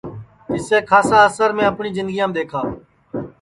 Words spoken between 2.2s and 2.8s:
دؔیکھا